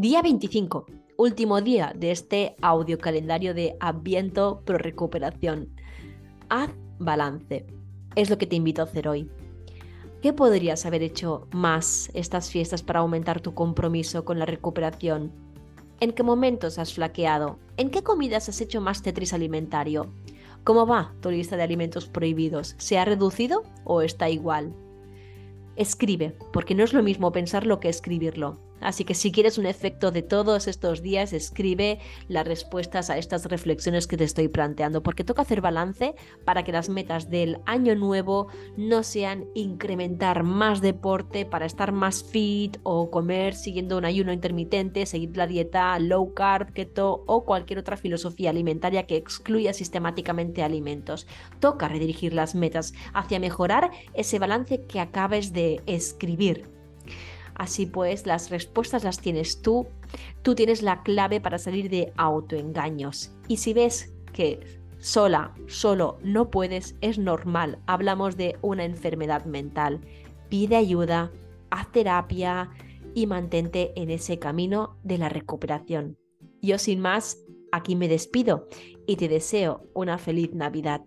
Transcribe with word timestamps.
Día 0.00 0.22
25, 0.22 0.86
último 1.16 1.60
día 1.60 1.92
de 1.92 2.12
este 2.12 2.54
audio 2.62 2.98
calendario 2.98 3.52
de 3.52 3.76
Adviento 3.80 4.62
Pro 4.64 4.78
Recuperación. 4.78 5.70
Haz 6.48 6.70
balance. 7.00 7.66
Es 8.14 8.30
lo 8.30 8.38
que 8.38 8.46
te 8.46 8.54
invito 8.54 8.80
a 8.80 8.84
hacer 8.84 9.08
hoy. 9.08 9.28
¿Qué 10.22 10.32
podrías 10.32 10.86
haber 10.86 11.02
hecho 11.02 11.48
más 11.50 12.12
estas 12.14 12.48
fiestas 12.48 12.84
para 12.84 13.00
aumentar 13.00 13.40
tu 13.40 13.54
compromiso 13.54 14.24
con 14.24 14.38
la 14.38 14.46
recuperación? 14.46 15.32
¿En 15.98 16.12
qué 16.12 16.22
momentos 16.22 16.78
has 16.78 16.94
flaqueado? 16.94 17.58
¿En 17.76 17.90
qué 17.90 18.04
comidas 18.04 18.48
has 18.48 18.60
hecho 18.60 18.80
más 18.80 19.02
tetris 19.02 19.32
alimentario? 19.32 20.12
¿Cómo 20.62 20.86
va 20.86 21.12
tu 21.20 21.32
lista 21.32 21.56
de 21.56 21.64
alimentos 21.64 22.06
prohibidos? 22.06 22.76
¿Se 22.78 22.98
ha 22.98 23.04
reducido 23.04 23.64
o 23.82 24.02
está 24.02 24.30
igual? 24.30 24.72
Escribe, 25.74 26.36
porque 26.52 26.76
no 26.76 26.84
es 26.84 26.92
lo 26.92 27.02
mismo 27.02 27.32
pensarlo 27.32 27.80
que 27.80 27.88
escribirlo. 27.88 28.60
Así 28.80 29.04
que 29.04 29.14
si 29.14 29.32
quieres 29.32 29.58
un 29.58 29.66
efecto 29.66 30.10
de 30.10 30.22
todos 30.22 30.68
estos 30.68 31.02
días, 31.02 31.32
escribe 31.32 31.98
las 32.28 32.46
respuestas 32.46 33.10
a 33.10 33.18
estas 33.18 33.44
reflexiones 33.46 34.06
que 34.06 34.16
te 34.16 34.24
estoy 34.24 34.48
planteando, 34.48 35.02
porque 35.02 35.24
toca 35.24 35.42
hacer 35.42 35.60
balance 35.60 36.14
para 36.44 36.64
que 36.64 36.72
las 36.72 36.88
metas 36.88 37.30
del 37.30 37.58
año 37.66 37.94
nuevo 37.94 38.48
no 38.76 39.02
sean 39.02 39.46
incrementar 39.54 40.42
más 40.42 40.80
deporte 40.80 41.44
para 41.44 41.66
estar 41.66 41.92
más 41.92 42.22
fit 42.22 42.78
o 42.82 43.10
comer 43.10 43.54
siguiendo 43.54 43.98
un 43.98 44.04
ayuno 44.04 44.32
intermitente, 44.32 45.06
seguir 45.06 45.36
la 45.36 45.46
dieta 45.46 45.98
low 45.98 46.34
carb, 46.34 46.72
keto 46.72 47.24
o 47.26 47.44
cualquier 47.44 47.78
otra 47.78 47.96
filosofía 47.96 48.50
alimentaria 48.50 49.06
que 49.06 49.16
excluya 49.16 49.72
sistemáticamente 49.72 50.62
alimentos. 50.62 51.26
Toca 51.60 51.88
redirigir 51.88 52.32
las 52.32 52.54
metas 52.54 52.92
hacia 53.12 53.40
mejorar 53.40 53.90
ese 54.14 54.38
balance 54.38 54.84
que 54.86 55.00
acabes 55.00 55.52
de 55.52 55.82
escribir 55.86 56.77
Así 57.58 57.86
pues, 57.86 58.26
las 58.26 58.50
respuestas 58.50 59.04
las 59.04 59.20
tienes 59.20 59.60
tú, 59.60 59.88
tú 60.42 60.54
tienes 60.54 60.82
la 60.82 61.02
clave 61.02 61.40
para 61.40 61.58
salir 61.58 61.90
de 61.90 62.12
autoengaños. 62.16 63.32
Y 63.48 63.58
si 63.58 63.74
ves 63.74 64.14
que 64.32 64.60
sola, 64.98 65.54
solo 65.66 66.18
no 66.22 66.50
puedes, 66.50 66.96
es 67.00 67.18
normal, 67.18 67.80
hablamos 67.86 68.36
de 68.36 68.56
una 68.62 68.84
enfermedad 68.84 69.44
mental. 69.44 70.00
Pide 70.48 70.76
ayuda, 70.76 71.32
haz 71.70 71.90
terapia 71.90 72.70
y 73.14 73.26
mantente 73.26 73.92
en 74.00 74.10
ese 74.10 74.38
camino 74.38 74.96
de 75.02 75.18
la 75.18 75.28
recuperación. 75.28 76.16
Yo 76.62 76.78
sin 76.78 77.00
más, 77.00 77.38
aquí 77.72 77.96
me 77.96 78.08
despido 78.08 78.68
y 79.06 79.16
te 79.16 79.28
deseo 79.28 79.82
una 79.94 80.18
feliz 80.18 80.54
Navidad. 80.54 81.02